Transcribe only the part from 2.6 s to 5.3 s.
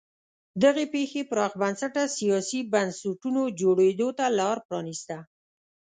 بنسټونو جوړېدو ته لار پرانیسته.